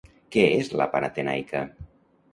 [0.35, 1.65] Què és la Panatenaica?